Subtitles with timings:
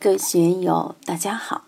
[0.00, 1.64] 各位学友，大家好。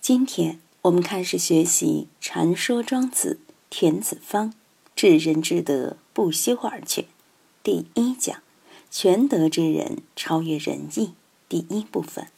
[0.00, 4.54] 今天我们开始学习《传说庄子·田子方
[4.94, 7.04] 治人之德，不修而全》
[7.62, 8.42] 第一讲
[8.90, 11.12] “全德之人超越仁义”
[11.50, 12.28] 第一部分。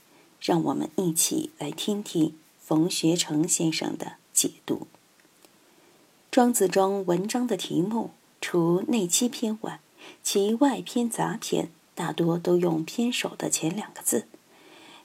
[0.40, 4.88] 让我们一起来听听冯学成先生的解读。
[6.32, 8.10] 庄子中文章的题目，
[8.40, 9.78] 除内七篇外，
[10.20, 14.26] 其外篇杂篇大多都用篇首的前两个字。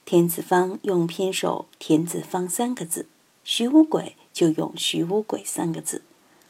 [0.06, 3.08] 田子方用篇首“田子方”三个字，
[3.46, 6.04] 徐无鬼就用“徐无鬼”三个字。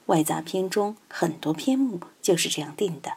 [0.08, 3.14] 外杂篇中很多篇目就是这样定的。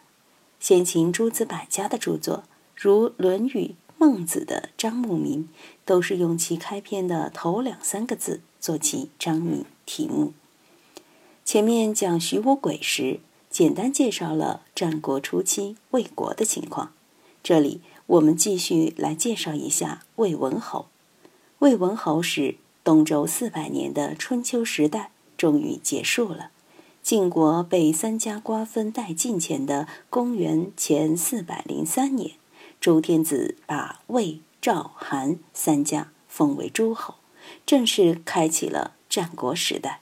[0.61, 2.45] 先秦诸子百家的著作，
[2.77, 3.51] 如《论语》
[3.97, 5.49] 《孟子》的章目名，
[5.87, 10.35] 都是用其开篇的头两三个字做其章名题目。
[11.47, 16.93] 前面讲徐无鬼时，简单介绍了战国初期魏国的情况，
[17.43, 17.81] 这里。
[18.07, 20.87] 我们继续来介绍一下魏文侯。
[21.59, 26.51] 魏文侯是，东周四百年的春秋时代终于结束了。
[27.03, 32.33] 晋国被三家瓜分殆尽前的公元前四百零三年，
[32.81, 37.17] 周天子把魏、赵、韩三家封为诸侯，
[37.65, 40.01] 正式开启了战国时代。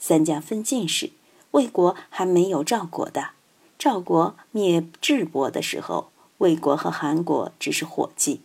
[0.00, 1.10] 三家分晋时，
[1.52, 3.30] 魏国还没有赵国的。
[3.78, 6.08] 赵国灭智伯的时候。
[6.38, 8.40] 魏国和韩国只是伙计，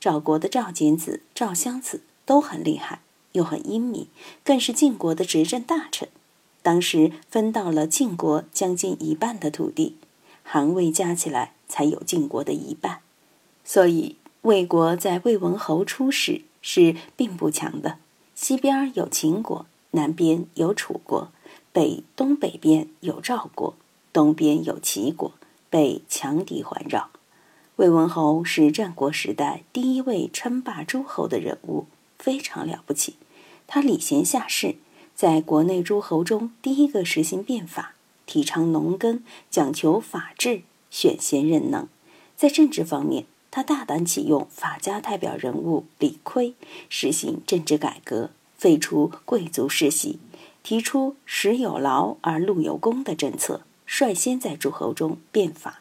[0.00, 3.00] 赵国的赵简子、赵襄子都很厉害，
[3.32, 4.08] 又很英明，
[4.44, 6.08] 更是晋国的执政大臣。
[6.62, 9.96] 当时分到了晋国将近一半的土地，
[10.42, 13.00] 韩魏加起来才有晋国的一半。
[13.64, 17.98] 所以魏国在魏文侯出时是并不强的，
[18.34, 21.30] 西边有秦国，南边有楚国，
[21.72, 23.74] 北东北边有赵国，
[24.12, 25.32] 东边有齐国，
[25.70, 27.10] 被强敌环绕。
[27.78, 31.86] 魏文侯是战国时代第一位称霸诸侯的人物，
[32.18, 33.14] 非常了不起。
[33.68, 34.74] 他礼贤下士，
[35.14, 37.94] 在国内诸侯中第一个实行变法，
[38.26, 41.86] 提倡农耕，讲求法治，选贤任能。
[42.34, 46.54] 在政治方面，他大胆启用法家代表人物李悝，
[46.88, 50.18] 实行政治改革，废除贵族世袭，
[50.64, 55.77] 提出“食有劳而禄有功”的政策，率先在诸侯中变法。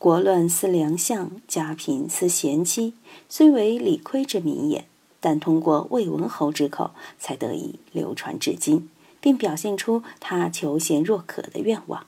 [0.00, 2.94] 国乱思良相，家贫思贤妻，
[3.28, 4.86] 虽为李悝之名也，
[5.20, 8.88] 但通过魏文侯之口才得以流传至今，
[9.20, 12.06] 并表现出他求贤若渴的愿望。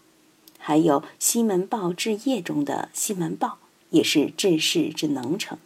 [0.56, 3.58] 还有西门豹治业中的西门豹，
[3.90, 5.58] 也是治世之能臣。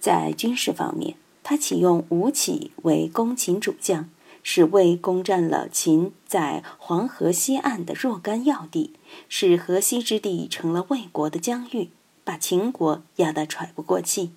[0.00, 4.10] 在军事方面，他启用吴起为攻秦主将。
[4.50, 8.94] 使魏攻占了秦在黄河西岸的若干要地，
[9.28, 11.90] 使河西之地成了魏国的疆域，
[12.24, 14.30] 把秦国压得喘不过气。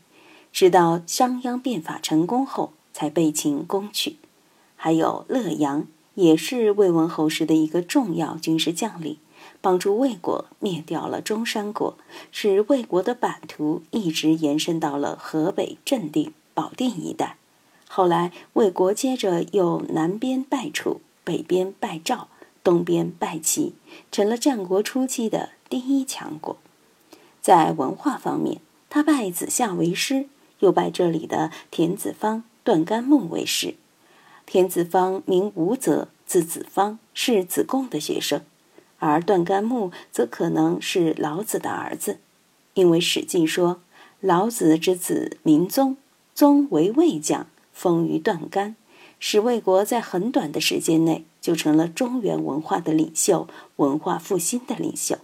[0.51, 4.17] 直到商鞅变法成功后，才被秦攻取。
[4.75, 9.15] 还有乐阳，也是魏文侯时的一个重要军事将领，
[9.61, 11.95] 帮助魏国灭掉了中山国，
[12.33, 17.37] 使魏国的版图一直延伸到了河北镇定、保定一带。
[17.93, 22.29] 后来，魏国接着又南边拜楚，北边拜赵，
[22.63, 23.73] 东边拜齐，
[24.09, 26.55] 成了战国初期的第一强国。
[27.41, 30.27] 在文化方面，他拜子夏为师，
[30.59, 33.75] 又拜这里的田子方、段干木为师。
[34.45, 38.39] 田子方名吴泽，字子方，是子贡的学生；
[38.99, 42.19] 而段干木则可能是老子的儿子，
[42.73, 43.81] 因为《史记》说
[44.21, 45.97] ：“老子之子名宗，
[46.33, 47.47] 宗为魏将。”
[47.81, 48.75] 封于段干，
[49.19, 53.47] 使魏国在很短的时间内就成了中原文化的领袖，
[53.77, 55.17] 文化复兴的领袖。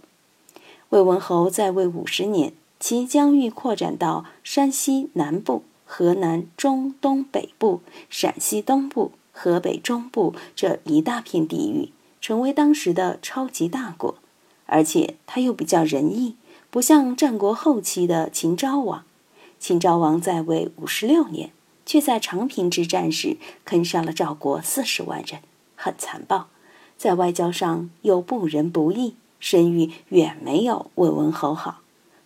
[0.88, 7.80] 魏文侯在位五十年，其疆域扩展到山西南部、河南中东北部、
[8.10, 11.90] 陕西东部、河北中部这一大片地域，
[12.20, 14.16] 成为当时的超级大国。
[14.66, 16.34] 而且他又比较仁义，
[16.70, 19.04] 不像战国后期的秦昭王。
[19.60, 21.52] 秦昭王在位五十六年。
[21.88, 25.40] 却在长平之战时坑杀了赵国四十万人，
[25.74, 26.48] 很残暴。
[26.98, 31.80] 在外交上又不仁不义，声誉远没有魏文侯好。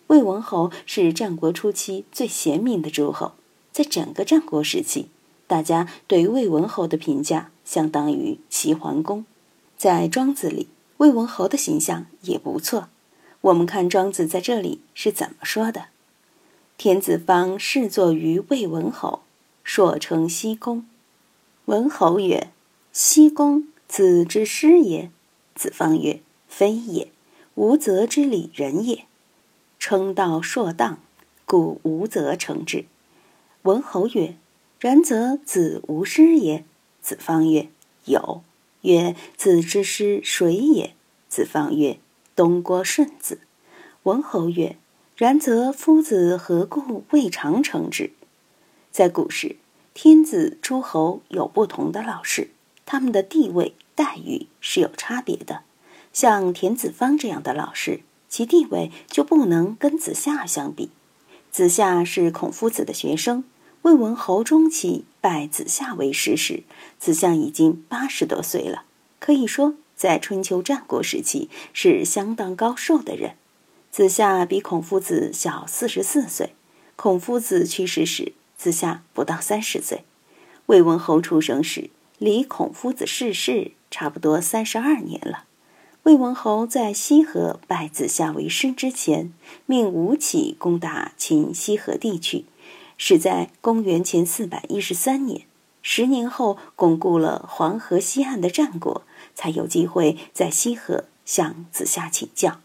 [0.07, 3.31] 魏文侯是战国初期最贤明的诸侯，
[3.71, 5.07] 在整个战国时期，
[5.47, 9.23] 大家对魏文侯的评价相当于齐桓公。
[9.77, 10.67] 在庄子里，
[10.97, 12.89] 魏文侯的形象也不错。
[13.39, 15.85] 我们看庄子在这里是怎么说的
[16.77, 19.21] ：“田子方视坐于魏文侯。”
[19.63, 20.85] 朔称西公，
[21.65, 22.49] 文侯曰
[22.91, 25.09] ：“西公，子之师也。”
[25.55, 27.11] 子方曰：“非也，
[27.55, 29.05] 无责之礼人也。
[29.79, 30.99] 称道硕当，
[31.45, 32.85] 故无责成之。
[33.63, 34.35] 文侯曰
[34.79, 36.65] ：“然则子无师也。”
[37.01, 37.69] 子方曰
[38.05, 38.43] ：“有。”
[38.81, 40.93] 曰：“子之师谁也？”
[41.29, 41.97] 子方曰
[42.35, 43.39] ：“东郭顺子。”
[44.03, 44.75] 文侯曰
[45.15, 48.11] ：“然则夫子何故未尝成之？”
[48.93, 49.55] 在古时，
[49.95, 52.51] 天子诸侯有不同的老师，
[52.85, 55.63] 他们的地位待遇是有差别的。
[56.13, 60.91] 像田子方这样的老师，其地位就不能跟子夏相比。
[61.51, 63.43] 子夏是孔夫子的学生，
[63.81, 66.61] 魏文侯中期拜子夏为师时，
[66.99, 68.83] 子夏已经八十多岁了，
[69.19, 73.31] 可以说在春秋战国时期是相当高寿的人。
[73.89, 76.53] 子夏比孔夫子小四十四岁，
[76.95, 80.05] 孔夫子去世时，子夏不到三十岁。
[80.67, 85.43] 魏文侯出生时，离孔夫子逝世差不多三十二年了。
[86.03, 89.33] 魏文侯在西河拜子夏为师之前，
[89.65, 92.45] 命吴起攻打秦西河地区，
[92.97, 95.41] 是在公元前四百一十三年。
[95.81, 99.03] 十年后，巩固了黄河西岸的战果，
[99.35, 102.61] 才有机会在西河向子夏请教。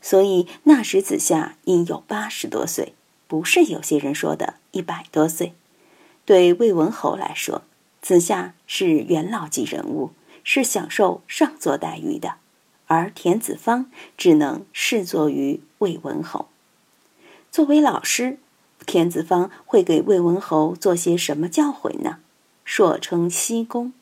[0.00, 2.94] 所以那时子夏应有八十多岁，
[3.26, 5.54] 不是有些人说的一百多岁。
[6.24, 7.62] 对魏文侯来说，
[8.00, 10.12] 子夏是元老级人物，
[10.42, 12.36] 是享受上座待遇的，
[12.86, 16.48] 而田子方只能侍坐于魏文侯。
[17.50, 18.38] 作为老师，
[18.86, 22.18] 田子方会给魏文侯做些什么教诲呢？
[22.64, 23.92] 朔称西公，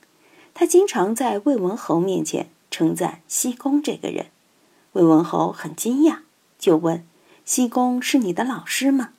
[0.54, 4.26] 他经常在魏文侯面前称赞西公这个人。
[4.92, 6.18] 魏文侯很惊讶，
[6.58, 7.04] 就问
[7.44, 9.10] ：“西公是你的老师吗？”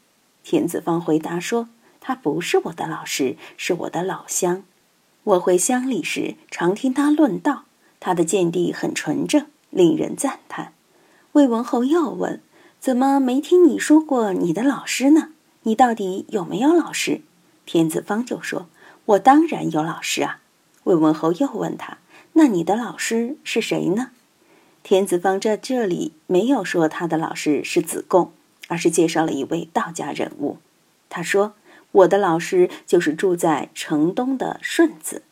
[0.44, 1.70] 田子方回答说
[2.02, 4.64] ：“他不是我的老师，是我的老乡。
[5.24, 7.64] 我回乡里时，常听他论道，
[8.00, 10.74] 他的见地很纯正，令人赞叹。”
[11.34, 12.42] 魏文侯又问
[12.80, 15.30] ：“怎么没听你说过你的老师呢？
[15.64, 17.22] 你到底有没有老师？”
[17.66, 18.68] 田子方就说
[19.06, 20.42] ：“我当然有老师啊。”
[20.84, 22.00] 魏文侯又问他
[22.34, 24.12] ：“那你的老师是谁呢？”
[24.84, 28.34] 田子方在这里没有说他的老师是子贡，
[28.68, 30.58] 而是介绍了一位道家人物。
[31.10, 31.54] 他说
[31.94, 35.24] ：“我的老师就是住在城东的顺子。”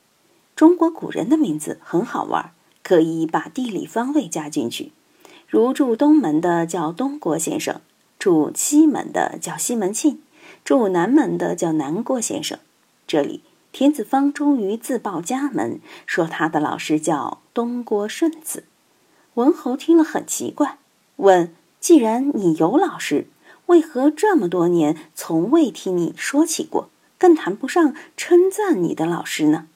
[0.56, 2.52] 中国古人的名字很好玩，
[2.82, 4.94] 可以把地理方位加进去。
[5.50, 7.82] 如住东门的叫东郭先生，
[8.18, 10.22] 住西门的叫西门庆，
[10.64, 12.58] 住南门的叫南郭先生。
[13.06, 13.42] 这里
[13.74, 18.64] 田子方终于自报家门，说他的老师叫东郭顺子。
[19.36, 20.78] 文侯听了很奇怪，
[21.16, 23.28] 问：“既然你有老师，
[23.68, 29.68] 为何这么多年从未听你说起过，更谈不上称赞你的老师呢？”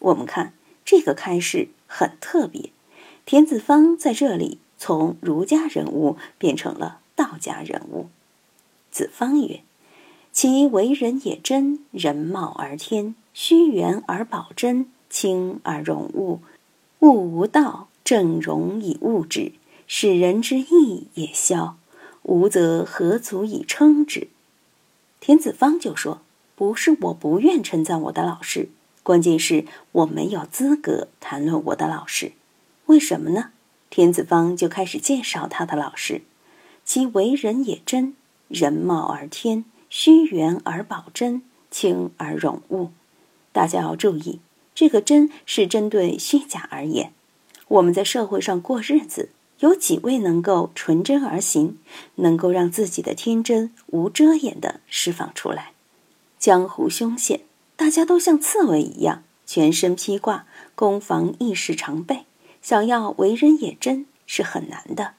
[0.00, 0.54] 我们看
[0.84, 2.72] 这个开示很特别，
[3.24, 8.08] 田子方在这里从儒家人物变成了道家人物。
[8.90, 9.60] 子方曰
[10.32, 16.40] ：“其为人也真，人貌而天，虚圆而保真，清而容物，
[16.98, 19.52] 物无道。”正容以物之，
[19.86, 21.76] 使人之义也消。
[22.24, 24.26] 无则何足以称之？
[25.20, 26.20] 田子方就说
[26.56, 28.68] ：“不是我不愿称赞我的老师，
[29.04, 32.32] 关键是我没有资格谈论我的老师。
[32.86, 33.52] 为什么呢？”
[33.90, 36.22] 田子方就开始介绍他的老师：
[36.84, 38.16] 其为人也真，
[38.48, 42.90] 人貌而天，虚圆而保真，清而容物。
[43.52, 44.40] 大家要注意，
[44.74, 47.12] 这个“真”是针对虚假而言。
[47.70, 49.28] 我们在社会上过日子，
[49.60, 51.78] 有几位能够纯真而行，
[52.16, 55.70] 能够让自己的天真无遮掩的释放出来？
[56.36, 57.42] 江湖凶险，
[57.76, 62.24] 大家都像刺猬一样，全身披挂，攻防意识常备，
[62.60, 65.12] 想要为人也真是很难的。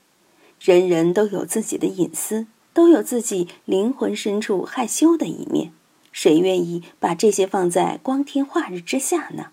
[0.60, 5.72] 人人都有自己的隐私，都有自己灵魂深处害羞的一面，
[6.12, 9.52] 谁愿意把这些放在光天化日之下呢？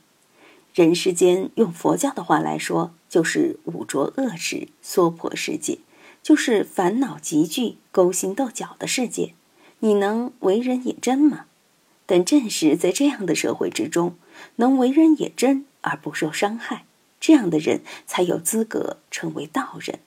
[0.79, 5.81] 人世间，用佛教的话来说，就是五浊恶世、娑婆世界，
[6.23, 9.35] 就是烦恼集聚、勾心斗角的世界。
[9.81, 11.47] 你能为人也真吗？
[12.07, 14.15] 但正是在这样的社会之中，
[14.55, 16.85] 能为人也真而不受伤害，
[17.19, 19.99] 这样的人才有资格成为道人。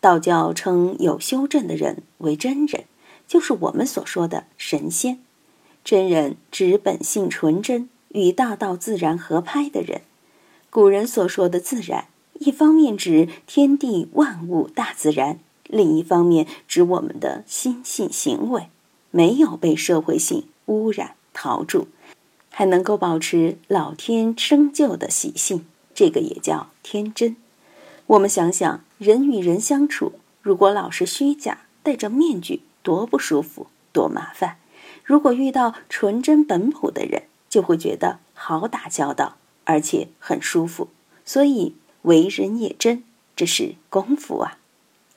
[0.00, 2.84] 道教称有修正的人为真人，
[3.28, 5.18] 就是我们所说的神仙。
[5.84, 7.90] 真人指本性纯真。
[8.16, 10.00] 与大道自然合拍的人，
[10.70, 12.06] 古人所说的自然，
[12.38, 18.68] 一方面指天地万物大自然，另一方面指我们的心性行为，
[19.10, 21.88] 没有被社会性污染陶铸，
[22.48, 27.36] 还能够保持老天生就的习性，这个也叫天真。
[28.06, 34.56] 我们想想，人与人相处，如果老是虚假，戴着面具，多不舒服，多麻烦。
[35.04, 40.88] 如果遇到纯真本朴的人，就会觉得好打交道，而且很舒服。
[41.24, 43.02] 所以为人也真，
[43.34, 44.58] 这是功夫啊！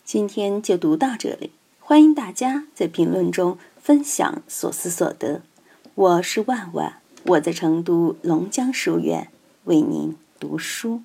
[0.04, 5.42] 今天就读到这里，欢迎大家在评论中分享所思所得。
[5.96, 9.30] 我是万万，我在成都龙江书院
[9.66, 11.02] 为您读书。